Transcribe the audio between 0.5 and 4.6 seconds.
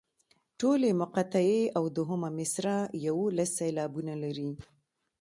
ټولې مقطعې او دوهمه مصرع یوولس سېلابونه لري.